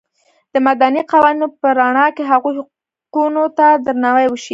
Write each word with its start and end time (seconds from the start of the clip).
د 0.53 0.55
مدني 0.67 1.01
قوانینو 1.11 1.47
په 1.59 1.67
رڼا 1.79 2.07
کې 2.15 2.23
هغوی 2.31 2.53
حقونو 2.59 3.43
ته 3.57 3.65
درناوی 3.85 4.25
وشي. 4.29 4.49